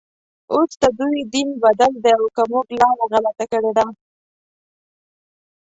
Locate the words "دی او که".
2.03-2.43